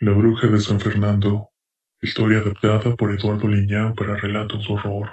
La 0.00 0.12
bruja 0.12 0.46
de 0.46 0.60
San 0.60 0.78
Fernando. 0.78 1.48
Historia 2.00 2.38
adaptada 2.38 2.94
por 2.94 3.10
Eduardo 3.10 3.48
Liñán 3.48 3.96
para 3.96 4.14
relatos 4.14 4.68
de 4.68 4.74
horror. 4.74 5.10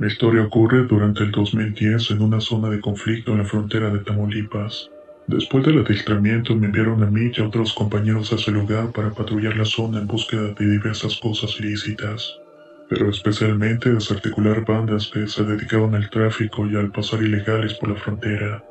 La 0.00 0.08
historia 0.08 0.42
ocurre 0.42 0.88
durante 0.88 1.22
el 1.22 1.30
2010 1.30 2.10
en 2.10 2.22
una 2.22 2.40
zona 2.40 2.68
de 2.68 2.80
conflicto 2.80 3.30
en 3.30 3.38
la 3.38 3.44
frontera 3.44 3.90
de 3.90 4.00
Tamaulipas. 4.00 4.90
Después 5.28 5.64
del 5.64 5.78
adiestramiento 5.84 6.56
me 6.56 6.66
enviaron 6.66 7.04
a 7.04 7.06
mí 7.06 7.30
y 7.32 7.40
a 7.40 7.46
otros 7.46 7.72
compañeros 7.74 8.32
a 8.32 8.34
ese 8.34 8.50
lugar 8.50 8.90
para 8.90 9.12
patrullar 9.12 9.56
la 9.56 9.64
zona 9.64 10.00
en 10.00 10.08
búsqueda 10.08 10.52
de 10.52 10.68
diversas 10.68 11.16
cosas 11.20 11.54
ilícitas, 11.60 12.40
pero 12.88 13.08
especialmente 13.08 13.92
desarticular 13.92 14.64
bandas 14.64 15.08
que 15.14 15.28
se 15.28 15.44
dedicaban 15.44 15.94
al 15.94 16.10
tráfico 16.10 16.66
y 16.66 16.74
al 16.74 16.90
pasar 16.90 17.22
ilegales 17.22 17.74
por 17.74 17.90
la 17.90 17.96
frontera. 18.00 18.64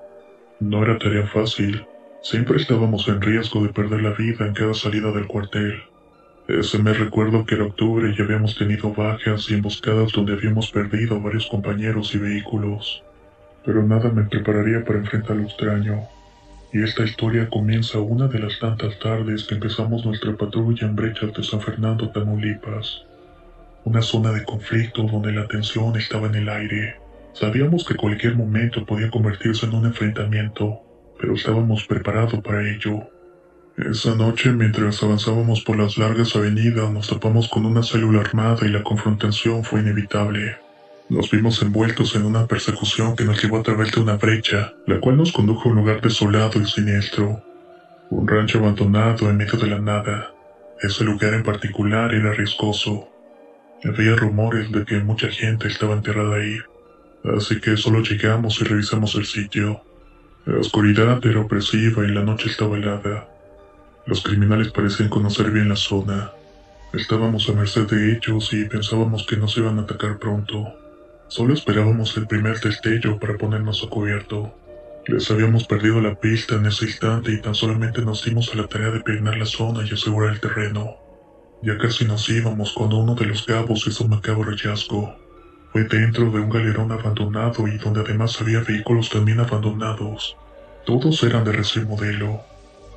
No 0.60 0.84
era 0.84 0.98
tarea 0.98 1.26
fácil, 1.26 1.86
Siempre 2.26 2.58
estábamos 2.58 3.08
en 3.08 3.22
riesgo 3.22 3.62
de 3.62 3.70
perder 3.70 4.02
la 4.02 4.10
vida 4.10 4.48
en 4.48 4.56
cada 4.56 4.74
salida 4.74 5.12
del 5.12 5.28
cuartel. 5.28 5.84
Ese 6.48 6.80
mes 6.80 6.98
recuerdo 6.98 7.46
que 7.46 7.54
era 7.54 7.66
octubre 7.66 8.12
y 8.18 8.20
habíamos 8.20 8.58
tenido 8.58 8.92
bajas 8.92 9.48
y 9.48 9.54
emboscadas 9.54 10.12
donde 10.12 10.34
habíamos 10.34 10.72
perdido 10.72 11.22
varios 11.22 11.46
compañeros 11.46 12.16
y 12.16 12.18
vehículos. 12.18 13.04
Pero 13.64 13.84
nada 13.84 14.10
me 14.10 14.24
prepararía 14.24 14.84
para 14.84 14.98
enfrentar 14.98 15.36
lo 15.36 15.44
extraño. 15.44 16.02
Y 16.74 16.82
esta 16.82 17.04
historia 17.04 17.48
comienza 17.48 18.00
una 18.00 18.28
de 18.28 18.40
las 18.40 18.58
tantas 18.58 18.98
tardes 18.98 19.44
que 19.44 19.54
empezamos 19.54 20.04
nuestra 20.04 20.36
patrulla 20.36 20.88
en 20.88 20.96
brechas 20.96 21.32
de 21.32 21.44
San 21.44 21.62
Fernando, 21.62 22.10
Tamaulipas. 22.10 23.04
Una 23.84 24.02
zona 24.02 24.32
de 24.32 24.44
conflicto 24.44 25.04
donde 25.04 25.32
la 25.32 25.48
tensión 25.48 25.96
estaba 25.96 26.26
en 26.26 26.34
el 26.34 26.50
aire. 26.50 26.96
Sabíamos 27.34 27.86
que 27.86 27.94
cualquier 27.94 28.34
momento 28.34 28.84
podía 28.84 29.12
convertirse 29.12 29.68
en 29.68 29.76
un 29.76 29.86
enfrentamiento 29.86 30.85
pero 31.20 31.34
estábamos 31.34 31.86
preparados 31.86 32.42
para 32.42 32.68
ello. 32.70 33.10
Esa 33.78 34.16
noche, 34.16 34.52
mientras 34.52 35.04
avanzábamos 35.04 35.62
por 35.62 35.78
las 35.78 35.98
largas 35.98 36.36
avenidas, 36.36 36.90
nos 36.92 37.08
topamos 37.08 37.50
con 37.50 37.66
una 37.66 37.84
célula 37.84 38.22
armada 38.22 38.66
y 38.66 38.70
la 38.70 38.84
confrontación 38.84 39.64
fue 39.64 39.82
inevitable. 39.82 40.58
Nos 41.10 41.30
vimos 41.30 41.62
envueltos 41.62 42.16
en 42.16 42.26
una 42.26 42.48
persecución 42.48 43.16
que 43.16 43.26
nos 43.26 43.42
llevó 43.44 43.58
a 43.58 43.64
través 43.64 43.92
de 43.92 44.02
una 44.02 44.16
brecha, 44.16 44.74
la 44.88 45.00
cual 45.00 45.18
nos 45.18 45.32
condujo 45.32 45.68
a 45.68 45.72
un 45.72 45.78
lugar 45.80 46.02
desolado 46.02 46.60
y 46.60 46.66
siniestro. 46.66 47.44
Un 48.10 48.28
rancho 48.28 48.60
abandonado 48.60 49.30
en 49.30 49.38
medio 49.38 49.60
de 49.60 49.68
la 49.68 49.80
nada. 49.80 50.34
Ese 50.82 51.04
lugar 51.04 51.34
en 51.34 51.44
particular 51.44 52.14
era 52.14 52.34
riesgoso. 52.34 53.10
Había 53.84 54.16
rumores 54.16 54.72
de 54.72 54.84
que 54.84 55.00
mucha 55.00 55.30
gente 55.30 55.68
estaba 55.68 55.94
enterrada 55.94 56.38
ahí, 56.38 56.58
así 57.38 57.60
que 57.60 57.78
solo 57.78 58.02
llegamos 58.02 58.60
y 58.62 58.64
revisamos 58.64 59.16
el 59.16 59.26
sitio. 59.26 59.82
La 60.46 60.60
oscuridad 60.60 61.26
era 61.26 61.42
opresiva 61.42 62.06
y 62.06 62.12
la 62.12 62.22
noche 62.22 62.50
estaba 62.50 62.78
helada. 62.78 63.28
Los 64.06 64.22
criminales 64.22 64.72
parecían 64.72 65.10
conocer 65.10 65.50
bien 65.50 65.70
la 65.70 65.76
zona. 65.76 66.34
Estábamos 66.94 67.50
a 67.50 67.54
merced 67.54 67.88
de 67.88 68.14
ellos 68.14 68.54
y 68.54 68.66
pensábamos 68.66 69.26
que 69.26 69.38
nos 69.38 69.58
iban 69.58 69.80
a 69.80 69.82
atacar 69.82 70.20
pronto. 70.20 70.72
Solo 71.30 71.56
esperábamos 71.56 72.16
el 72.18 72.28
primer 72.28 72.60
destello 72.60 73.20
para 73.20 73.38
ponernos 73.38 73.84
a 73.84 73.90
cubierto. 73.90 74.54
Les 75.08 75.32
habíamos 75.32 75.66
perdido 75.66 76.00
la 76.00 76.14
pista 76.14 76.56
en 76.56 76.68
ese 76.68 76.86
instante 76.86 77.32
y 77.32 77.42
tan 77.42 77.56
solamente 77.56 78.04
nos 78.04 78.24
dimos 78.24 78.54
a 78.54 78.58
la 78.58 78.68
tarea 78.68 78.92
de 78.92 79.02
peinar 79.02 79.38
la 79.38 79.48
zona 79.48 79.84
y 79.84 79.92
asegurar 79.92 80.32
el 80.32 80.40
terreno. 80.40 80.98
Ya 81.64 81.76
casi 81.80 82.06
nos 82.06 82.30
íbamos 82.30 82.72
cuando 82.74 82.98
uno 82.98 83.16
de 83.16 83.26
los 83.26 83.44
cabos 83.44 83.88
hizo 83.88 84.04
un 84.04 84.12
macabro 84.12 84.52
hallazgo. 84.52 85.16
Fue 85.72 85.84
dentro 85.84 86.32
de 86.32 86.40
un 86.40 86.50
galerón 86.50 86.92
abandonado 86.94 87.68
y 87.68 87.78
donde 87.78 88.00
además 88.00 88.40
había 88.40 88.62
vehículos 88.62 89.10
también 89.10 89.42
abandonados. 89.42 90.38
Todos 90.86 91.24
eran 91.24 91.44
de 91.44 91.52
recién 91.52 91.88
modelo. 91.88 92.42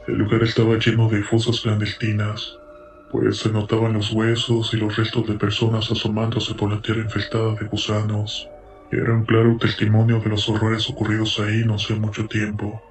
El 0.06 0.16
lugar 0.16 0.42
estaba 0.42 0.78
lleno 0.78 1.08
de 1.08 1.22
fosas 1.22 1.60
clandestinas, 1.60 2.58
pues 3.10 3.38
se 3.38 3.50
notaban 3.50 3.94
los 3.94 4.12
huesos 4.12 4.74
y 4.74 4.76
los 4.76 4.96
restos 4.96 5.26
de 5.26 5.34
personas 5.34 5.90
asomándose 5.90 6.54
por 6.54 6.70
la 6.70 6.82
tierra 6.82 7.02
infestada 7.02 7.54
de 7.54 7.66
gusanos. 7.66 8.48
Era 8.92 9.14
un 9.14 9.24
claro 9.24 9.56
testimonio 9.58 10.20
de 10.20 10.28
los 10.28 10.48
horrores 10.48 10.88
ocurridos 10.90 11.40
ahí 11.40 11.64
no 11.64 11.74
hace 11.76 11.94
mucho 11.94 12.26
tiempo. 12.26 12.82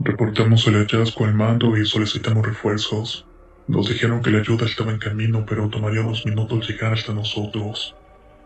Reportamos 0.00 0.66
el 0.66 0.74
hallazgo 0.74 1.26
al 1.26 1.34
mando 1.34 1.76
y 1.76 1.84
solicitamos 1.84 2.46
refuerzos. 2.46 3.26
Nos 3.68 3.88
dijeron 3.88 4.22
que 4.22 4.30
la 4.30 4.38
ayuda 4.38 4.66
estaba 4.66 4.90
en 4.90 4.98
camino, 4.98 5.44
pero 5.46 5.68
tomaría 5.68 6.00
unos 6.00 6.24
minutos 6.24 6.68
llegar 6.68 6.94
hasta 6.94 7.12
nosotros 7.12 7.94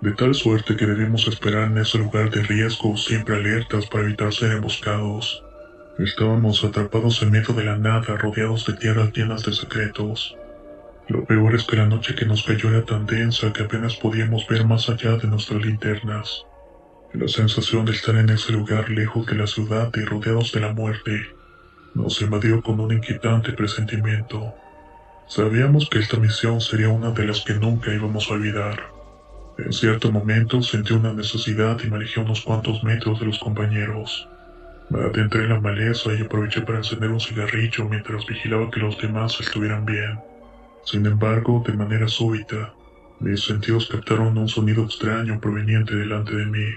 de 0.00 0.12
tal 0.12 0.32
suerte 0.32 0.76
que 0.76 0.86
debemos 0.86 1.26
esperar 1.26 1.72
en 1.72 1.78
ese 1.78 1.98
lugar 1.98 2.30
de 2.30 2.42
riesgo 2.42 2.96
siempre 2.96 3.34
alertas 3.34 3.86
para 3.86 4.04
evitar 4.04 4.32
ser 4.32 4.52
emboscados. 4.52 5.42
Estábamos 5.98 6.62
atrapados 6.62 7.20
en 7.22 7.32
medio 7.32 7.52
de 7.54 7.64
la 7.64 7.76
nada, 7.76 8.16
rodeados 8.16 8.64
de 8.66 8.74
tierras 8.74 9.12
llenas 9.12 9.42
de 9.42 9.52
secretos. 9.52 10.36
Lo 11.08 11.24
peor 11.24 11.56
es 11.56 11.64
que 11.64 11.74
la 11.74 11.86
noche 11.86 12.14
que 12.14 12.24
nos 12.24 12.44
cayó 12.44 12.68
era 12.68 12.84
tan 12.84 13.04
densa 13.04 13.52
que 13.52 13.64
apenas 13.64 13.96
podíamos 13.96 14.46
ver 14.46 14.64
más 14.64 14.88
allá 14.88 15.16
de 15.16 15.26
nuestras 15.26 15.60
linternas. 15.60 16.44
La 17.14 17.26
sensación 17.26 17.84
de 17.84 17.92
estar 17.92 18.14
en 18.14 18.30
ese 18.30 18.52
lugar 18.52 18.88
lejos 18.90 19.26
de 19.26 19.34
la 19.34 19.48
ciudad 19.48 19.90
y 19.96 20.04
rodeados 20.04 20.52
de 20.52 20.60
la 20.60 20.72
muerte 20.72 21.34
nos 21.94 22.22
invadió 22.22 22.62
con 22.62 22.78
un 22.78 22.92
inquietante 22.92 23.50
presentimiento. 23.52 24.54
Sabíamos 25.26 25.90
que 25.90 25.98
esta 25.98 26.16
misión 26.16 26.60
sería 26.60 26.90
una 26.90 27.10
de 27.10 27.26
las 27.26 27.40
que 27.40 27.54
nunca 27.54 27.92
íbamos 27.92 28.30
a 28.30 28.34
olvidar. 28.34 28.92
En 29.58 29.72
cierto 29.72 30.12
momento 30.12 30.62
sentí 30.62 30.92
una 30.92 31.12
necesidad 31.12 31.76
y 31.82 31.90
me 31.90 31.96
alejé 31.96 32.20
unos 32.20 32.42
cuantos 32.42 32.84
metros 32.84 33.18
de 33.18 33.26
los 33.26 33.40
compañeros. 33.40 34.28
Me 34.90 35.00
adentré 35.00 35.42
en 35.42 35.50
la 35.50 35.60
maleza 35.60 36.14
y 36.14 36.22
aproveché 36.22 36.62
para 36.62 36.78
encender 36.78 37.10
un 37.10 37.20
cigarrillo 37.20 37.86
mientras 37.88 38.26
vigilaba 38.26 38.70
que 38.70 38.80
los 38.80 38.98
demás 38.98 39.38
estuvieran 39.38 39.84
bien. 39.84 40.18
Sin 40.84 41.04
embargo, 41.04 41.62
de 41.66 41.74
manera 41.74 42.08
súbita, 42.08 42.72
mis 43.20 43.44
sentidos 43.44 43.88
captaron 43.88 44.38
un 44.38 44.48
sonido 44.48 44.84
extraño 44.84 45.38
proveniente 45.40 45.94
delante 45.94 46.34
de 46.34 46.46
mí. 46.46 46.68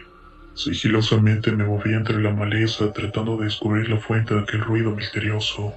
Sigilosamente 0.55 1.53
me 1.53 1.63
moví 1.63 1.93
entre 1.93 2.21
la 2.21 2.33
maleza 2.33 2.91
tratando 2.91 3.37
de 3.37 3.45
descubrir 3.45 3.89
la 3.89 3.97
fuente 3.97 4.33
de 4.33 4.41
aquel 4.41 4.59
ruido 4.59 4.93
misterioso. 4.93 5.73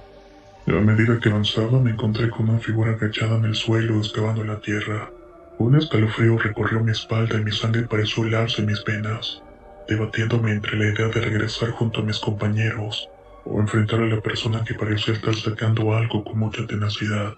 A 0.67 0.71
medida 0.71 1.19
que 1.19 1.29
avanzaba 1.29 1.79
me 1.79 1.91
encontré 1.91 2.29
con 2.29 2.49
una 2.49 2.59
figura 2.59 2.91
agachada 2.91 3.37
en 3.37 3.45
el 3.45 3.55
suelo 3.55 3.97
excavando 3.99 4.43
la 4.43 4.59
tierra. 4.59 5.09
Un 5.57 5.77
escalofrío 5.77 6.37
recorrió 6.37 6.83
mi 6.83 6.91
espalda 6.91 7.39
y 7.39 7.45
mi 7.45 7.53
sangre 7.53 7.83
pareció 7.83 8.25
helarse 8.25 8.61
en 8.61 8.67
mis 8.67 8.83
venas, 8.83 9.41
debatiéndome 9.87 10.51
entre 10.51 10.77
la 10.77 10.85
idea 10.85 11.07
de 11.07 11.21
regresar 11.21 11.71
junto 11.71 12.01
a 12.01 12.03
mis 12.03 12.19
compañeros 12.19 13.09
o 13.43 13.59
enfrentar 13.59 14.01
a 14.01 14.07
la 14.07 14.21
persona 14.21 14.63
que 14.63 14.73
parecía 14.73 15.13
estar 15.13 15.35
sacando 15.35 15.93
algo 15.95 16.23
con 16.23 16.39
mucha 16.39 16.65
tenacidad. 16.65 17.33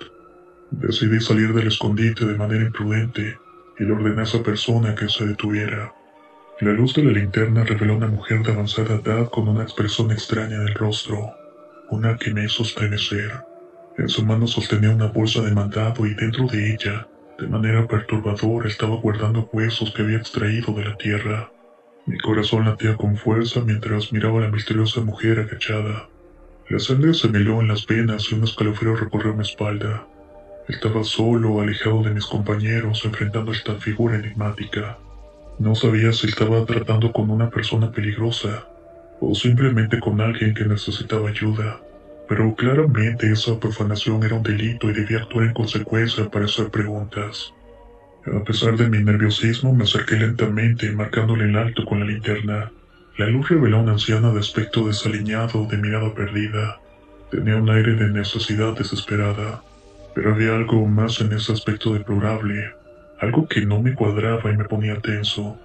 Decidí 0.71 1.19
salir 1.19 1.53
del 1.53 1.67
escondite 1.67 2.25
de 2.25 2.37
manera 2.37 2.63
imprudente 2.63 3.37
y 3.79 3.83
le 3.83 3.93
ordené 3.93 4.21
a 4.21 4.23
esa 4.23 4.43
persona 4.43 4.95
que 4.95 5.09
se 5.09 5.25
detuviera. 5.25 5.93
La 6.59 6.71
luz 6.71 6.95
de 6.95 7.03
la 7.03 7.11
linterna 7.11 7.63
reveló 7.63 7.95
una 7.95 8.07
mujer 8.07 8.41
de 8.41 8.51
avanzada 8.51 8.95
edad 8.95 9.29
con 9.29 9.47
una 9.47 9.63
expresión 9.63 10.11
extraña 10.11 10.55
en 10.55 10.67
el 10.67 10.73
rostro, 10.73 11.31
una 11.89 12.17
que 12.17 12.33
me 12.33 12.45
hizo 12.45 12.63
estremecer. 12.63 13.31
En 13.97 14.09
su 14.09 14.25
mano 14.25 14.47
sostenía 14.47 14.89
una 14.89 15.07
bolsa 15.07 15.41
de 15.41 15.53
mandado 15.53 16.05
y 16.05 16.13
dentro 16.15 16.47
de 16.47 16.73
ella 16.73 17.07
de 17.37 17.47
manera 17.47 17.87
perturbadora 17.87 18.67
estaba 18.67 18.95
guardando 18.95 19.47
huesos 19.53 19.93
que 19.93 20.01
había 20.01 20.17
extraído 20.17 20.73
de 20.73 20.85
la 20.85 20.97
tierra. 20.97 21.51
Mi 22.07 22.17
corazón 22.17 22.65
latía 22.65 22.95
con 22.95 23.15
fuerza 23.17 23.61
mientras 23.61 24.11
miraba 24.11 24.39
a 24.39 24.43
la 24.45 24.49
misteriosa 24.49 25.01
mujer 25.01 25.39
agachada. 25.39 26.09
La 26.69 26.79
sangre 26.79 27.13
se 27.13 27.27
me 27.27 27.37
heló 27.37 27.61
en 27.61 27.67
las 27.67 27.85
venas 27.85 28.31
y 28.31 28.35
un 28.35 28.43
escalofrío 28.43 28.95
recorrió 28.95 29.35
mi 29.35 29.43
espalda. 29.43 30.07
Estaba 30.67 31.03
solo, 31.03 31.61
alejado 31.61 32.01
de 32.01 32.11
mis 32.11 32.25
compañeros, 32.25 33.05
enfrentando 33.05 33.51
esta 33.51 33.75
figura 33.75 34.15
enigmática. 34.15 34.97
No 35.59 35.75
sabía 35.75 36.11
si 36.13 36.27
estaba 36.27 36.65
tratando 36.65 37.11
con 37.11 37.29
una 37.29 37.49
persona 37.49 37.91
peligrosa 37.91 38.67
o 39.19 39.35
simplemente 39.35 39.99
con 39.99 40.19
alguien 40.19 40.55
que 40.55 40.65
necesitaba 40.65 41.29
ayuda 41.29 41.81
pero 42.27 42.53
claramente 42.55 43.31
esa 43.31 43.57
profanación 43.59 44.23
era 44.23 44.35
un 44.35 44.43
delito 44.43 44.89
y 44.89 44.93
debía 44.93 45.19
actuar 45.19 45.45
en 45.45 45.53
consecuencia 45.53 46.29
para 46.29 46.45
hacer 46.45 46.69
preguntas. 46.69 47.53
A 48.35 48.43
pesar 48.43 48.75
de 48.75 48.89
mi 48.89 49.01
nerviosismo, 49.01 49.73
me 49.73 49.85
acerqué 49.85 50.17
lentamente, 50.17 50.91
marcándole 50.91 51.45
el 51.45 51.55
alto 51.55 51.85
con 51.85 52.01
la 52.01 52.05
linterna. 52.05 52.71
La 53.17 53.27
luz 53.27 53.47
reveló 53.47 53.77
a 53.77 53.81
una 53.81 53.93
anciana 53.93 54.33
de 54.33 54.39
aspecto 54.39 54.85
desaliñado, 54.85 55.65
de 55.65 55.77
mirada 55.77 56.13
perdida. 56.13 56.77
Tenía 57.31 57.55
un 57.55 57.69
aire 57.69 57.93
de 57.93 58.09
necesidad 58.09 58.75
desesperada, 58.75 59.63
pero 60.13 60.33
había 60.33 60.55
algo 60.55 60.85
más 60.87 61.21
en 61.21 61.31
ese 61.31 61.53
aspecto 61.53 61.93
deplorable, 61.93 62.73
algo 63.21 63.47
que 63.47 63.65
no 63.65 63.81
me 63.81 63.93
cuadraba 63.93 64.51
y 64.51 64.57
me 64.57 64.65
ponía 64.65 64.99
tenso, 64.99 65.57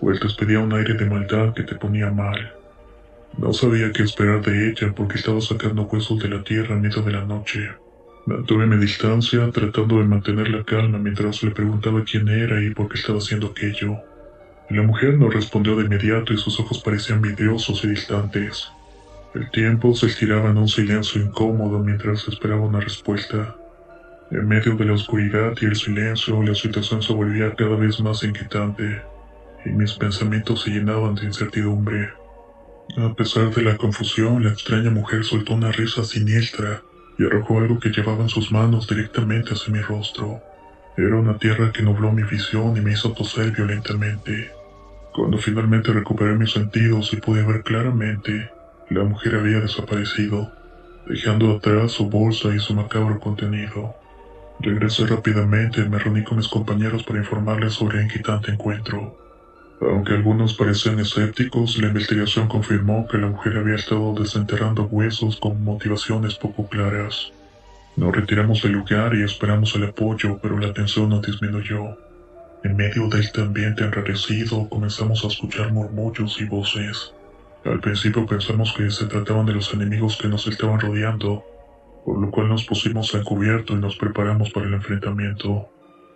pues 0.00 0.20
despedía 0.20 0.60
un 0.60 0.74
aire 0.74 0.94
de 0.94 1.06
maldad 1.06 1.54
que 1.54 1.62
te 1.62 1.74
ponía 1.74 2.10
mal. 2.10 2.52
No 3.38 3.52
sabía 3.54 3.92
qué 3.92 4.02
esperar 4.02 4.42
de 4.42 4.68
ella 4.68 4.92
porque 4.94 5.16
estaba 5.16 5.40
sacando 5.40 5.84
huesos 5.84 6.18
de 6.18 6.28
la 6.28 6.44
tierra 6.44 6.74
en 6.74 6.82
medio 6.82 7.00
de 7.00 7.12
la 7.12 7.24
noche. 7.24 7.70
Mantuve 8.26 8.66
mi 8.66 8.78
distancia 8.78 9.50
tratando 9.50 9.98
de 9.98 10.04
mantener 10.04 10.48
la 10.48 10.64
calma 10.64 10.96
mientras 10.96 11.42
le 11.42 11.50
preguntaba 11.50 12.02
quién 12.04 12.26
era 12.28 12.62
y 12.62 12.70
por 12.70 12.88
qué 12.88 12.98
estaba 12.98 13.18
haciendo 13.18 13.48
aquello. 13.48 13.98
La 14.70 14.80
mujer 14.80 15.18
no 15.18 15.28
respondió 15.28 15.76
de 15.76 15.84
inmediato 15.84 16.32
y 16.32 16.38
sus 16.38 16.58
ojos 16.58 16.80
parecían 16.82 17.20
vidriosos 17.20 17.84
y 17.84 17.88
distantes. 17.88 18.72
El 19.34 19.50
tiempo 19.50 19.94
se 19.94 20.06
estiraba 20.06 20.48
en 20.48 20.56
un 20.56 20.68
silencio 20.68 21.20
incómodo 21.20 21.80
mientras 21.80 22.26
esperaba 22.26 22.62
una 22.62 22.80
respuesta. 22.80 23.56
En 24.30 24.48
medio 24.48 24.74
de 24.74 24.86
la 24.86 24.94
oscuridad 24.94 25.52
y 25.60 25.66
el 25.66 25.76
silencio, 25.76 26.42
la 26.42 26.54
situación 26.54 27.02
se 27.02 27.12
volvía 27.12 27.54
cada 27.54 27.76
vez 27.76 28.00
más 28.00 28.24
inquietante, 28.24 29.02
y 29.66 29.68
mis 29.68 29.92
pensamientos 29.92 30.62
se 30.62 30.70
llenaban 30.70 31.14
de 31.14 31.26
incertidumbre. 31.26 32.08
A 32.96 33.12
pesar 33.12 33.50
de 33.50 33.62
la 33.62 33.76
confusión, 33.76 34.44
la 34.44 34.50
extraña 34.50 34.90
mujer 34.90 35.24
soltó 35.24 35.52
una 35.52 35.72
risa 35.72 36.04
siniestra 36.04 36.80
y 37.18 37.26
arrojó 37.26 37.58
algo 37.58 37.78
que 37.78 37.90
llevaba 37.90 38.22
en 38.22 38.28
sus 38.28 38.50
manos 38.52 38.88
directamente 38.88 39.54
hacia 39.54 39.72
mi 39.72 39.80
rostro. 39.80 40.40
Era 40.96 41.16
una 41.16 41.38
tierra 41.38 41.72
que 41.72 41.82
nubló 41.82 42.12
mi 42.12 42.22
visión 42.22 42.76
y 42.76 42.80
me 42.80 42.92
hizo 42.92 43.12
toser 43.12 43.50
violentamente. 43.50 44.50
Cuando 45.12 45.38
finalmente 45.38 45.92
recuperé 45.92 46.34
mis 46.34 46.52
sentidos 46.52 47.12
y 47.12 47.16
pude 47.16 47.42
ver 47.42 47.62
claramente, 47.62 48.50
la 48.90 49.04
mujer 49.04 49.36
había 49.36 49.60
desaparecido, 49.60 50.52
dejando 51.06 51.56
atrás 51.56 51.92
su 51.92 52.08
bolsa 52.08 52.54
y 52.54 52.58
su 52.58 52.74
macabro 52.74 53.18
contenido. 53.20 53.94
Regresé 54.60 55.06
rápidamente 55.06 55.80
y 55.80 55.88
me 55.88 55.98
reuní 55.98 56.22
con 56.24 56.36
mis 56.38 56.48
compañeros 56.48 57.02
para 57.02 57.18
informarles 57.18 57.74
sobre 57.74 57.98
el 57.98 58.04
inquietante 58.04 58.52
encuentro. 58.52 59.23
Aunque 59.80 60.14
algunos 60.14 60.54
parecían 60.54 61.00
escépticos, 61.00 61.78
la 61.78 61.88
investigación 61.88 62.48
confirmó 62.48 63.06
que 63.08 63.18
la 63.18 63.26
mujer 63.26 63.56
había 63.56 63.74
estado 63.74 64.14
desenterrando 64.14 64.84
huesos 64.84 65.36
con 65.38 65.62
motivaciones 65.62 66.36
poco 66.36 66.68
claras. 66.68 67.32
Nos 67.96 68.14
retiramos 68.14 68.62
del 68.62 68.72
lugar 68.72 69.14
y 69.14 69.22
esperamos 69.22 69.74
el 69.74 69.84
apoyo, 69.84 70.38
pero 70.42 70.58
la 70.58 70.72
tensión 70.72 71.10
no 71.10 71.20
disminuyó. 71.20 71.96
En 72.64 72.76
medio 72.76 73.08
de 73.08 73.20
este 73.20 73.42
ambiente 73.42 73.84
enrarecido 73.84 74.68
comenzamos 74.68 75.24
a 75.24 75.28
escuchar 75.28 75.72
murmullos 75.72 76.40
y 76.40 76.44
voces. 76.44 77.12
Al 77.64 77.80
principio 77.80 78.26
pensamos 78.26 78.72
que 78.72 78.90
se 78.90 79.06
trataban 79.06 79.46
de 79.46 79.54
los 79.54 79.72
enemigos 79.74 80.16
que 80.16 80.28
nos 80.28 80.46
estaban 80.46 80.80
rodeando, 80.80 81.44
por 82.04 82.18
lo 82.20 82.30
cual 82.30 82.48
nos 82.48 82.64
pusimos 82.64 83.14
a 83.14 83.22
cubierto 83.22 83.74
y 83.74 83.76
nos 83.76 83.96
preparamos 83.96 84.50
para 84.50 84.66
el 84.66 84.74
enfrentamiento. 84.74 85.68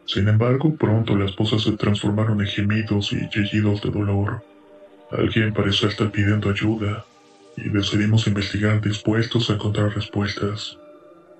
Sin 0.08 0.26
embargo, 0.26 0.74
pronto 0.74 1.14
las 1.14 1.36
voces 1.36 1.64
se 1.64 1.72
transformaron 1.72 2.40
en 2.40 2.46
gemidos 2.46 3.12
y 3.12 3.28
chillidos 3.28 3.82
de 3.82 3.90
dolor. 3.90 4.42
Alguien 5.10 5.52
parecía 5.52 5.90
estar 5.90 6.10
pidiendo 6.10 6.48
ayuda, 6.48 7.04
y 7.58 7.68
decidimos 7.68 8.26
investigar 8.26 8.80
dispuestos 8.80 9.50
a 9.50 9.54
encontrar 9.54 9.94
respuestas. 9.94 10.78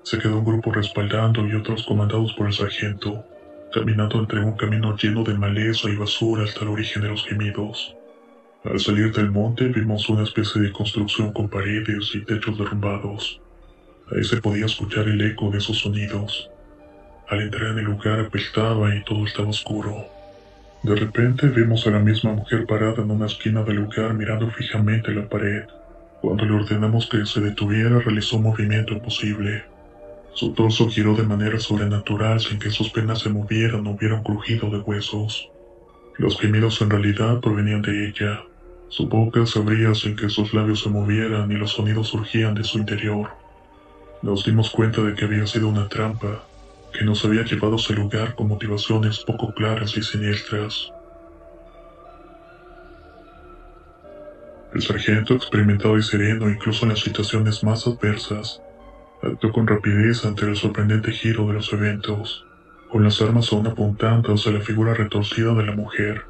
Se 0.03 0.19
quedó 0.19 0.37
un 0.37 0.45
grupo 0.45 0.71
respaldando 0.71 1.47
y 1.47 1.55
otros 1.55 1.83
comandados 1.83 2.31
por 2.33 2.45
el 2.45 2.53
sargento, 2.53 3.25
caminando 3.73 4.19
entre 4.19 4.39
un 4.39 4.55
camino 4.55 4.95
lleno 4.95 5.23
de 5.23 5.33
maleza 5.33 5.89
y 5.89 5.95
basura 5.95 6.43
hasta 6.43 6.61
el 6.61 6.67
origen 6.67 7.01
de 7.01 7.09
los 7.09 7.25
gemidos. 7.25 7.95
Al 8.63 8.79
salir 8.79 9.11
del 9.11 9.31
monte 9.31 9.65
vimos 9.69 10.07
una 10.09 10.21
especie 10.21 10.61
de 10.61 10.71
construcción 10.71 11.33
con 11.33 11.49
paredes 11.49 12.11
y 12.13 12.23
techos 12.23 12.55
derrumbados. 12.59 13.41
Ahí 14.11 14.23
se 14.23 14.39
podía 14.39 14.67
escuchar 14.67 15.07
el 15.07 15.19
eco 15.21 15.49
de 15.49 15.57
esos 15.57 15.79
sonidos. 15.79 16.51
Al 17.29 17.41
entrar 17.41 17.67
en 17.67 17.77
el 17.77 17.85
lugar 17.85 18.19
apestaba 18.19 18.95
y 18.95 19.03
todo 19.03 19.23
estaba 19.23 19.49
oscuro. 19.49 20.07
De 20.81 20.95
repente 20.95 21.47
vimos 21.47 21.85
a 21.85 21.91
la 21.91 21.99
misma 21.99 22.33
mujer 22.33 22.65
parada 22.65 23.03
en 23.03 23.11
una 23.11 23.27
esquina 23.27 23.61
del 23.61 23.75
lugar 23.75 24.15
mirando 24.15 24.49
fijamente 24.49 25.13
la 25.13 25.29
pared. 25.29 25.65
Cuando 26.21 26.45
le 26.45 26.53
ordenamos 26.53 27.07
que 27.07 27.23
se 27.27 27.39
detuviera 27.39 27.99
realizó 27.99 28.37
un 28.37 28.43
movimiento 28.43 28.93
imposible. 28.93 29.63
Su 30.33 30.53
torso 30.53 30.89
giró 30.89 31.13
de 31.13 31.21
manera 31.21 31.59
sobrenatural 31.59 32.39
sin 32.39 32.57
que 32.57 32.71
sus 32.71 32.89
penas 32.89 33.19
se 33.19 33.29
movieran 33.29 33.85
o 33.85 33.91
hubiera 33.91 34.15
un 34.15 34.23
crujido 34.23 34.71
de 34.71 34.79
huesos. 34.79 35.51
Los 36.17 36.39
gemidos 36.39 36.81
en 36.81 36.89
realidad 36.89 37.41
provenían 37.41 37.83
de 37.83 38.07
ella. 38.07 38.41
Su 38.87 39.07
boca 39.07 39.45
se 39.45 39.59
abría 39.59 39.93
sin 39.93 40.15
que 40.15 40.29
sus 40.29 40.51
labios 40.55 40.81
se 40.81 40.89
movieran 40.89 41.51
y 41.51 41.55
los 41.55 41.73
sonidos 41.73 42.07
surgían 42.07 42.55
de 42.55 42.63
su 42.63 42.79
interior. 42.79 43.29
Nos 44.23 44.45
dimos 44.45 44.71
cuenta 44.71 45.03
de 45.03 45.13
que 45.13 45.25
había 45.25 45.45
sido 45.45 45.67
una 45.67 45.87
trampa, 45.87 46.43
que 46.93 47.05
nos 47.05 47.23
había 47.25 47.43
llevado 47.43 47.73
a 47.73 47.75
ese 47.77 47.93
lugar 47.93 48.35
con 48.35 48.47
motivaciones 48.47 49.19
poco 49.19 49.53
claras 49.53 49.95
y 49.97 50.01
siniestras. 50.01 50.91
El 54.73 54.81
sargento, 54.81 55.33
experimentado 55.33 55.97
y 55.97 56.03
sereno 56.03 56.49
incluso 56.49 56.85
en 56.85 56.89
las 56.89 56.99
situaciones 56.99 57.63
más 57.63 57.87
adversas, 57.87 58.61
actuó 59.21 59.51
con 59.51 59.67
rapidez 59.67 60.25
ante 60.25 60.45
el 60.45 60.55
sorprendente 60.55 61.11
giro 61.11 61.47
de 61.47 61.53
los 61.53 61.73
eventos, 61.73 62.45
con 62.89 63.03
las 63.03 63.21
armas 63.21 63.51
aún 63.51 63.67
apuntando 63.67 64.33
hacia 64.33 64.51
la 64.51 64.61
figura 64.61 64.93
retorcida 64.93 65.53
de 65.53 65.65
la 65.65 65.75
mujer. 65.75 66.23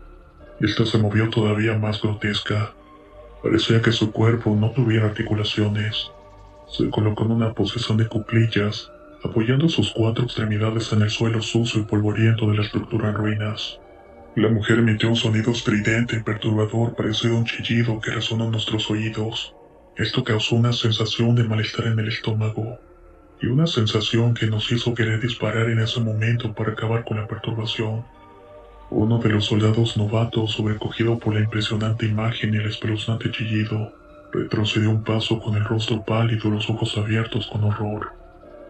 Esta 0.59 0.85
se 0.85 0.97
movió 0.97 1.29
todavía 1.29 1.77
más 1.77 2.01
grotesca. 2.01 2.73
Parecía 3.43 3.81
que 3.81 3.91
su 3.91 4.11
cuerpo 4.11 4.55
no 4.55 4.71
tuviera 4.71 5.07
articulaciones. 5.07 6.11
Se 6.67 6.89
colocó 6.89 7.25
en 7.25 7.31
una 7.31 7.53
posición 7.53 7.97
de 7.97 8.07
cuclillas 8.07 8.91
apoyando 9.23 9.67
sus 9.67 9.91
cuatro 9.91 10.23
extremidades 10.23 10.93
en 10.93 11.01
el 11.01 11.09
suelo 11.09 11.41
sucio 11.41 11.81
y 11.81 11.85
polvoriento 11.85 12.49
de 12.49 12.57
la 12.57 12.63
estructura 12.63 13.09
en 13.09 13.15
ruinas. 13.15 13.79
La 14.35 14.47
mujer 14.47 14.79
emitió 14.79 15.09
un 15.09 15.15
sonido 15.15 15.51
estridente 15.51 16.15
y 16.15 16.23
perturbador 16.23 16.95
parecido 16.95 17.35
a 17.35 17.39
un 17.39 17.45
chillido 17.45 17.99
que 17.99 18.11
resonó 18.11 18.45
en 18.45 18.51
nuestros 18.51 18.89
oídos. 18.89 19.53
Esto 19.97 20.23
causó 20.23 20.55
una 20.55 20.71
sensación 20.71 21.35
de 21.35 21.43
malestar 21.43 21.87
en 21.87 21.99
el 21.99 22.07
estómago 22.07 22.79
y 23.41 23.47
una 23.47 23.67
sensación 23.67 24.33
que 24.33 24.47
nos 24.47 24.71
hizo 24.71 24.93
querer 24.93 25.19
disparar 25.19 25.69
en 25.69 25.79
ese 25.79 25.99
momento 25.99 26.53
para 26.53 26.71
acabar 26.71 27.03
con 27.03 27.17
la 27.17 27.27
perturbación. 27.27 28.05
Uno 28.89 29.19
de 29.19 29.29
los 29.29 29.45
soldados 29.45 29.97
novatos, 29.97 30.51
sobrecogido 30.53 31.19
por 31.19 31.33
la 31.33 31.41
impresionante 31.41 32.05
imagen 32.05 32.53
y 32.53 32.57
el 32.57 32.67
espeluznante 32.67 33.31
chillido, 33.31 33.91
retrocedió 34.31 34.89
un 34.89 35.03
paso 35.03 35.39
con 35.39 35.55
el 35.55 35.65
rostro 35.65 36.03
pálido 36.05 36.47
y 36.47 36.51
los 36.51 36.69
ojos 36.69 36.97
abiertos 36.97 37.47
con 37.47 37.63
horror. 37.65 38.18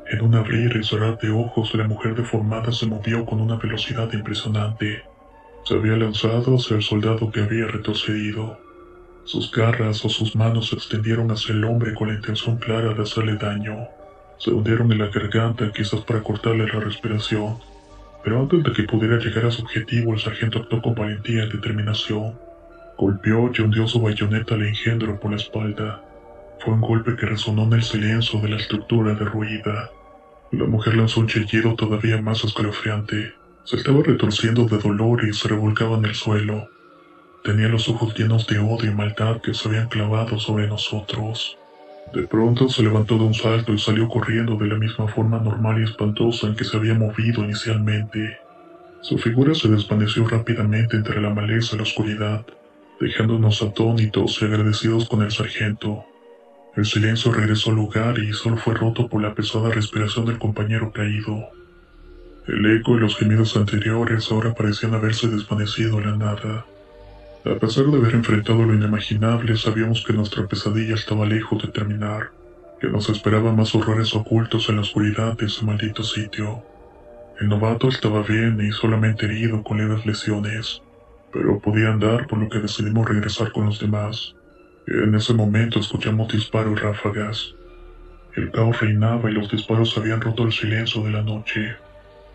En 0.10 0.24
un 0.24 0.34
abrir 0.34 0.76
y 0.76 0.84
cerrar 0.84 1.20
de 1.20 1.30
ojos, 1.30 1.76
la 1.76 1.88
mujer 1.88 2.16
deformada 2.16 2.72
se 2.72 2.88
movió 2.88 3.28
con 3.28 3.40
una 3.40 3.58
velocidad 3.58 4.12
impresionante. 4.12 5.04
Se 5.66 5.76
había 5.76 5.96
lanzado 5.98 6.56
hacia 6.56 6.78
el 6.78 6.82
soldado 6.82 7.32
que 7.32 7.42
había 7.42 7.68
retrocedido. 7.68 8.60
Sus 9.24 9.52
garras 9.52 10.04
o 10.04 10.10
sus 10.10 10.36
manos 10.36 10.70
se 10.70 10.78
extendieron 10.78 11.30
hacia 11.30 11.54
el 11.54 11.64
hombre 11.64 11.94
con 11.94 12.08
la 12.08 12.16
intención 12.16 12.58
clara 12.58 12.96
de 12.96 13.04
hacerle 13.04 13.36
daño. 13.36 13.88
Se 14.40 14.50
hundieron 14.50 14.92
en 14.92 14.98
la 14.98 15.10
garganta 15.10 15.72
quizás 15.72 16.02
para 16.02 16.24
cortarle 16.24 16.66
la 16.66 16.80
respiración. 16.80 17.60
Pero 18.24 18.40
antes 18.40 18.64
de 18.64 18.74
que 18.74 18.84
pudiera 18.84 19.20
llegar 19.20 19.46
a 19.46 19.52
su 19.52 19.62
objetivo, 19.62 20.14
el 20.14 20.20
sargento 20.20 20.58
actuó 20.58 20.82
con 20.82 20.96
valentía 20.96 21.46
y 21.46 21.50
determinación. 21.50 22.34
Golpeó 22.98 23.52
y 23.56 23.62
hundió 23.62 23.88
su 23.88 24.02
bayoneta 24.02 24.56
al 24.56 24.64
engendro 24.64 25.20
por 25.20 25.30
la 25.30 25.38
espalda. 25.38 26.02
Fue 26.62 26.74
un 26.74 26.82
golpe 26.82 27.16
que 27.16 27.28
resonó 27.28 27.66
en 27.66 27.74
el 27.74 27.84
silencio 27.84 28.42
de 28.42 28.50
la 28.50 28.58
estructura 28.58 29.14
derruida. 29.14 29.92
La 30.52 30.66
mujer 30.66 30.96
lanzó 30.96 31.20
un 31.20 31.28
chillido 31.28 31.76
todavía 31.76 32.20
más 32.24 32.44
escalofriante. 32.44 33.34
Se 33.66 33.76
estaba 33.76 34.02
retorciendo 34.02 34.66
de 34.66 34.80
dolor 34.80 35.24
y 35.24 35.32
se 35.32 35.48
revolcaba 35.48 35.98
en 35.98 36.06
el 36.06 36.16
suelo. 36.16 36.70
Tenía 37.44 37.68
los 37.68 37.88
ojos 37.88 38.18
llenos 38.18 38.48
de 38.48 38.58
odio 38.58 38.90
y 38.90 38.96
maldad 38.96 39.42
que 39.42 39.54
se 39.54 39.70
habían 39.70 39.90
clavado 39.90 40.40
sobre 40.40 40.68
nosotros. 40.68 41.56
De 42.16 42.26
pronto 42.26 42.68
se 42.68 42.82
levantó 42.82 43.20
de 43.20 43.26
un 43.26 43.36
salto 43.36 43.74
y 43.74 43.78
salió 43.78 44.08
corriendo 44.08 44.56
de 44.56 44.66
la 44.66 44.76
misma 44.76 45.08
forma 45.08 45.40
normal 45.40 45.80
y 45.80 45.84
espantosa 45.84 46.48
en 46.48 46.56
que 46.56 46.64
se 46.64 46.78
había 46.78 46.96
movido 46.96 47.44
inicialmente. 47.44 48.40
Su 49.02 49.20
figura 49.20 49.54
se 49.54 49.70
desvaneció 49.70 50.28
rápidamente 50.28 50.98
entre 50.98 51.22
la 51.22 51.30
maleza 51.30 51.76
y 51.76 51.78
la 51.78 51.84
oscuridad, 51.84 52.44
dejándonos 53.00 53.62
atónitos 53.62 54.42
y 54.42 54.46
agradecidos 54.46 55.08
con 55.08 55.22
el 55.22 55.32
sargento. 55.32 56.06
El 56.76 56.86
silencio 56.86 57.32
regresó 57.32 57.72
al 57.72 57.78
lugar 57.78 58.20
y 58.20 58.32
solo 58.34 58.58
fue 58.58 58.76
roto 58.76 59.10
por 59.10 59.22
la 59.22 59.34
pesada 59.34 59.70
respiración 59.70 60.26
del 60.26 60.38
compañero 60.38 60.92
caído. 60.92 61.50
El 62.48 62.66
eco 62.78 62.96
y 62.96 63.00
los 63.00 63.18
gemidos 63.18 63.58
anteriores 63.58 64.32
ahora 64.32 64.54
parecían 64.54 64.94
haberse 64.94 65.28
desvanecido 65.28 66.00
en 66.00 66.06
la 66.06 66.16
nada. 66.18 66.66
A 67.46 67.56
pesar 67.60 67.86
de 67.86 67.98
haber 67.98 68.14
enfrentado 68.16 68.64
lo 68.64 68.74
inimaginable, 68.74 69.56
sabíamos 69.58 70.04
que 70.06 70.14
nuestra 70.14 70.46
pesadilla 70.48 70.96
estaba 70.96 71.26
lejos 71.26 71.62
de 71.64 71.70
terminar, 71.70 72.32
que 72.80 72.88
nos 72.88 73.10
esperaban 73.10 73.56
más 73.56 73.74
horrores 73.76 74.14
ocultos 74.14 74.70
en 74.70 74.76
la 74.76 74.82
oscuridad 74.82 75.38
de 75.38 75.48
ese 75.48 75.66
maldito 75.66 76.04
sitio. 76.04 76.64
El 77.40 77.50
novato 77.50 77.88
estaba 77.88 78.24
bien 78.24 78.60
y 78.62 78.72
solamente 78.72 79.26
herido 79.26 79.64
con 79.64 79.78
leves 79.78 80.06
lesiones, 80.06 80.82
pero 81.32 81.60
podía 81.60 81.90
andar 81.90 82.28
por 82.28 82.40
lo 82.40 82.50
que 82.50 82.60
decidimos 82.60 83.08
regresar 83.08 83.52
con 83.52 83.66
los 83.66 83.80
demás. 83.80 84.36
En 84.92 85.14
ese 85.14 85.36
momento 85.36 85.80
escuchamos 85.80 86.30
disparos 86.30 86.74
y 86.76 86.82
ráfagas. 86.82 87.54
El 88.36 88.50
caos 88.50 88.82
reinaba 88.82 89.30
y 89.30 89.36
los 89.36 89.52
disparos 89.52 89.96
habían 89.96 90.20
roto 90.20 90.46
el 90.46 90.52
silencio 90.52 91.04
de 91.04 91.12
la 91.12 91.22
noche. 91.22 91.76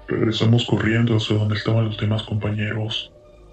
Regresamos 0.07 0.65
corriendo 0.65 1.17
hacia 1.17 1.37
donde 1.37 1.57
estaban 1.57 1.87
los 1.87 1.97
demás 1.97 2.23
compañeros. 2.23 3.11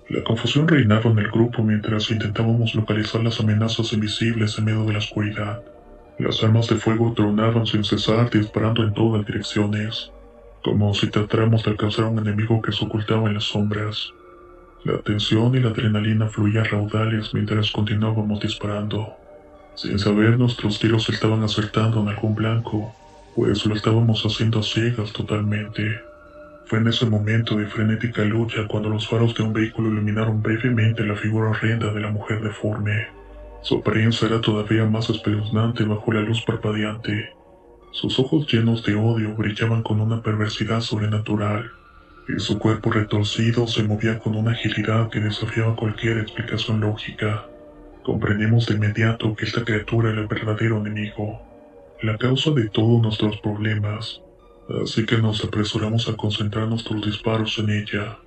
La 0.08 0.24
confusión 0.24 0.68
reinaba 0.68 1.10
en 1.10 1.18
el 1.18 1.32
grupo 1.32 1.64
mientras 1.64 2.12
intentábamos 2.12 2.76
localizar 2.76 3.24
las 3.24 3.40
amenazas 3.40 3.92
invisibles 3.92 4.60
en 4.60 4.66
medio 4.66 4.86
de 4.86 4.94
la 4.94 5.00
oscuridad. 5.00 5.64
Las 6.20 6.44
armas 6.44 6.68
de 6.68 6.76
fuego 6.76 7.12
tronaban 7.16 7.66
sin 7.66 7.84
cesar 7.84 8.30
disparando 8.30 8.84
en 8.84 8.94
todas 8.94 9.26
direcciones, 9.26 10.12
como 10.64 10.94
si 10.94 11.08
tratáramos 11.08 11.64
de 11.64 11.72
alcanzar 11.72 12.06
a 12.06 12.10
un 12.10 12.20
enemigo 12.20 12.62
que 12.62 12.72
se 12.72 12.86
ocultaba 12.86 13.28
en 13.30 13.34
las 13.34 13.46
sombras. 13.46 14.14
La 14.84 14.98
tensión 14.98 15.54
y 15.54 15.60
la 15.60 15.70
adrenalina 15.70 16.28
fluían 16.28 16.66
raudales 16.66 17.36
mientras 17.36 17.72
continuábamos 17.72 18.40
disparando. 18.40 19.14
Sin 19.76 20.00
saber, 20.00 20.40
nuestros 20.40 20.80
tiros 20.80 21.08
estaban 21.10 21.44
acertando 21.44 22.02
en 22.02 22.08
algún 22.08 22.34
blanco, 22.34 22.92
pues 23.36 23.64
lo 23.68 23.76
estábamos 23.76 24.24
haciendo 24.26 24.64
ciegas 24.64 25.14
totalmente. 25.14 26.02
Fue 26.66 26.80
en 26.80 26.88
ese 26.88 27.06
momento 27.06 27.56
de 27.58 27.68
frenética 27.68 28.24
lucha 28.24 28.68
cuando 28.68 28.90
los 28.90 29.08
faros 29.08 29.36
de 29.36 29.44
un 29.44 29.54
vehículo 29.54 29.90
iluminaron 29.90 30.42
brevemente 30.42 31.06
la 31.06 31.16
figura 31.16 31.52
horrenda 31.52 31.94
de 31.94 32.00
la 32.00 32.10
mujer 32.10 32.42
deforme. 32.42 33.08
Su 33.62 33.78
apariencia 33.78 34.28
era 34.30 34.42
todavía 34.42 34.86
más 34.86 35.12
espeluznante 35.12 35.84
bajo 35.84 36.12
la 36.12 36.22
luz 36.22 36.42
parpadeante. 36.42 37.30
Sus 37.92 38.18
ojos 38.18 38.52
llenos 38.52 38.84
de 38.84 38.96
odio 38.96 39.36
brillaban 39.36 39.84
con 39.84 40.02
una 40.02 40.24
perversidad 40.24 40.82
sobrenatural, 40.82 41.70
y 42.28 42.40
su 42.40 42.60
cuerpo 42.60 42.92
retorcido 42.92 43.68
se 43.68 43.84
movía 43.84 44.20
con 44.20 44.36
una 44.36 44.52
agilidad 44.52 45.10
que 45.10 45.20
desafiaba 45.20 45.76
cualquier 45.76 46.20
explicación 46.20 46.80
lógica. 46.80 47.46
Comprendimos 48.04 48.68
de 48.68 48.76
inmediato 48.76 49.36
que 49.36 49.46
esta 49.46 49.64
criatura 49.64 50.12
era 50.12 50.22
el 50.22 50.28
verdadero 50.28 50.78
enemigo, 50.78 51.42
la 52.02 52.18
causa 52.18 52.52
de 52.52 52.70
todos 52.70 53.02
nuestros 53.02 53.40
problemas, 53.42 54.22
así 54.84 55.06
que 55.06 55.18
nos 55.18 55.44
apresuramos 55.44 56.08
a 56.10 56.16
concentrar 56.16 56.68
nuestros 56.68 57.06
disparos 57.06 57.58
en 57.60 57.70
ella. 57.70 58.18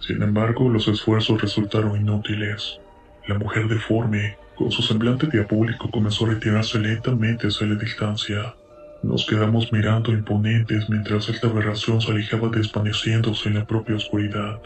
Sin 0.00 0.22
embargo, 0.22 0.68
los 0.68 0.88
esfuerzos 0.88 1.40
resultaron 1.40 1.96
inútiles. 1.96 2.80
La 3.26 3.38
mujer 3.38 3.68
deforme, 3.68 4.36
con 4.56 4.70
su 4.70 4.82
semblante 4.82 5.28
diabólico, 5.28 5.90
comenzó 5.90 6.26
a 6.26 6.30
retirarse 6.30 6.78
lentamente 6.78 7.46
hacia 7.46 7.68
la 7.68 7.76
distancia. 7.76 8.54
Nos 9.02 9.26
quedamos 9.26 9.72
mirando 9.72 10.12
imponentes 10.12 10.88
mientras 10.88 11.28
esta 11.28 11.48
aberración 11.48 12.00
se 12.00 12.12
alejaba 12.12 12.48
desvaneciéndose 12.48 13.48
en 13.48 13.56
la 13.56 13.66
propia 13.66 13.96
oscuridad. 13.96 14.60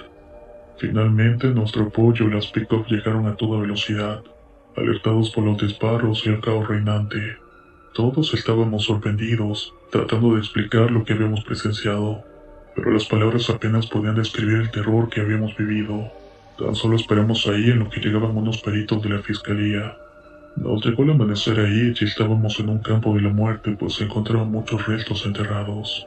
Finalmente, 0.76 1.46
nuestro 1.48 1.84
apoyo 1.84 2.26
y 2.26 2.34
las 2.34 2.48
pick 2.48 2.70
llegaron 2.86 3.26
a 3.26 3.34
toda 3.34 3.62
velocidad, 3.62 4.22
alertados 4.76 5.30
por 5.30 5.44
los 5.44 5.56
disparos 5.56 6.22
y 6.26 6.28
el 6.28 6.40
caos 6.42 6.68
reinante. 6.68 7.38
Todos 7.94 8.34
estábamos 8.34 8.84
sorprendidos, 8.84 9.72
tratando 9.90 10.34
de 10.34 10.40
explicar 10.40 10.90
lo 10.90 11.02
que 11.02 11.14
habíamos 11.14 11.42
presenciado, 11.42 12.22
pero 12.74 12.90
las 12.90 13.06
palabras 13.06 13.48
apenas 13.48 13.86
podían 13.86 14.16
describir 14.16 14.58
el 14.58 14.70
terror 14.70 15.08
que 15.08 15.22
habíamos 15.22 15.56
vivido. 15.56 16.12
Tan 16.58 16.74
solo 16.74 16.96
esperamos 16.96 17.46
ahí 17.46 17.70
en 17.70 17.78
lo 17.78 17.88
que 17.88 18.00
llegaban 18.00 18.36
unos 18.36 18.60
peritos 18.60 19.02
de 19.02 19.08
la 19.08 19.20
fiscalía. 19.20 19.96
Nos 20.56 20.84
llegó 20.84 21.02
el 21.02 21.10
amanecer 21.10 21.60
ahí 21.60 21.92
y 21.98 22.04
estábamos 22.04 22.58
en 22.60 22.70
un 22.70 22.78
campo 22.78 23.14
de 23.14 23.20
la 23.20 23.28
muerte, 23.28 23.76
pues 23.78 23.94
se 23.94 24.04
encontraban 24.04 24.50
muchos 24.50 24.86
restos 24.86 25.26
enterrados. 25.26 26.06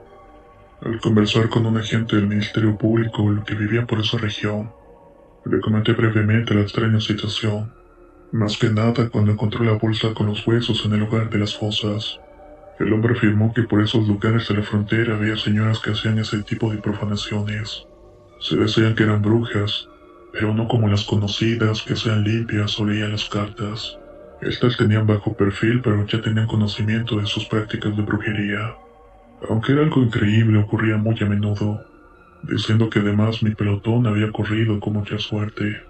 Al 0.82 1.00
conversar 1.00 1.50
con 1.50 1.68
un 1.68 1.78
agente 1.78 2.16
del 2.16 2.26
Ministerio 2.26 2.76
Público 2.76 3.24
que 3.46 3.54
vivía 3.54 3.86
por 3.86 4.00
esa 4.00 4.18
región, 4.18 4.72
le 5.46 5.60
comenté 5.60 5.94
brevemente 5.94 6.56
la 6.56 6.62
extraña 6.62 7.00
situación. 7.00 7.72
Más 8.32 8.58
que 8.58 8.70
nada 8.70 9.10
cuando 9.10 9.32
encontró 9.32 9.64
la 9.64 9.74
bolsa 9.74 10.16
con 10.16 10.28
los 10.28 10.46
huesos 10.48 10.84
en 10.86 10.94
el 10.94 11.02
lugar 11.02 11.30
de 11.30 11.40
las 11.40 11.56
fosas. 11.56 12.20
El 12.80 12.92
hombre 12.92 13.14
afirmó 13.14 13.54
que 13.54 13.64
por 13.64 13.82
esos 13.82 14.08
lugares 14.08 14.48
de 14.48 14.56
la 14.56 14.64
frontera 14.64 15.16
había 15.16 15.36
señoras 15.36 15.80
que 15.80 15.92
hacían 15.92 16.18
ese 16.18 16.42
tipo 16.42 16.72
de 16.72 16.78
profanaciones. 16.78 17.86
Se 18.40 18.56
decían 18.56 18.96
que 18.96 19.04
eran 19.04 19.22
brujas, 19.22 19.88
pero 20.32 20.56
no 20.56 20.68
como 20.68 20.88
las 20.88 21.04
conocidas 21.04 21.84
que 21.84 21.96
sean 21.96 22.24
limpias 22.24 22.80
o 22.80 22.86
leían 22.86 23.12
las 23.12 23.30
cartas. 23.30 24.00
Estas 24.42 24.78
tenían 24.78 25.06
bajo 25.06 25.34
perfil, 25.34 25.82
pero 25.82 26.06
ya 26.06 26.22
tenían 26.22 26.48
conocimiento 26.48 27.18
de 27.18 27.26
sus 27.26 27.46
prácticas 27.46 27.96
de 27.96 28.04
brujería. 28.04 28.76
Aunque 29.50 29.74
era 29.74 29.84
algo 29.84 30.02
increíble, 30.02 30.60
ocurría 30.60 30.98
muy 30.98 31.18
a 31.22 31.26
menudo, 31.26 31.84
diciendo 32.44 32.90
que 32.90 33.00
además 33.00 33.44
mi 33.44 33.52
pelotón 33.52 34.08
había 34.08 34.32
corrido 34.32 34.80
con 34.80 34.94
mucha 34.94 35.18
suerte 35.18 35.90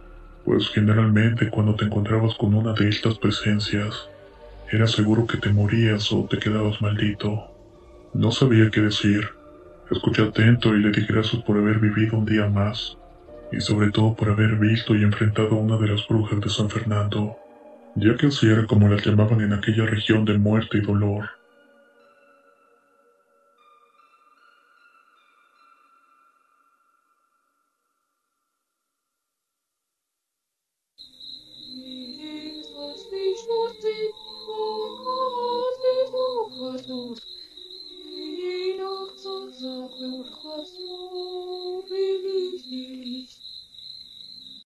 pues 0.50 0.68
generalmente 0.70 1.50
cuando 1.52 1.76
te 1.76 1.86
encontrabas 1.86 2.34
con 2.34 2.56
una 2.56 2.74
de 2.74 2.90
estas 2.90 3.20
presencias, 3.20 4.10
era 4.72 4.88
seguro 4.88 5.28
que 5.28 5.38
te 5.38 5.54
morías 5.54 6.12
o 6.12 6.26
te 6.26 6.40
quedabas 6.40 6.82
maldito. 6.82 7.52
No 8.16 8.32
sabía 8.32 8.72
qué 8.72 8.82
decir. 8.82 9.30
Escuché 9.92 10.24
atento 10.24 10.76
y 10.76 10.82
le 10.82 10.92
di 10.92 11.06
gracias 11.06 11.44
por 11.44 11.58
haber 11.58 11.78
vivido 11.78 12.18
un 12.18 12.26
día 12.26 12.48
más, 12.48 12.98
y 13.52 13.62
sobre 13.62 13.92
todo 13.92 14.16
por 14.16 14.30
haber 14.30 14.56
visto 14.56 14.96
y 14.96 15.04
enfrentado 15.04 15.50
a 15.50 15.60
una 15.60 15.78
de 15.78 15.90
las 15.90 16.08
brujas 16.08 16.42
de 16.42 16.50
San 16.50 16.70
Fernando, 16.70 17.36
ya 17.96 18.16
que 18.18 18.28
así 18.28 18.48
era 18.48 18.66
como 18.68 18.88
la 18.88 19.02
llamaban 19.02 19.42
en 19.42 19.54
aquella 19.54 19.86
región 19.86 20.26
de 20.26 20.38
muerte 20.38 20.78
y 20.78 20.82
dolor. 20.82 21.30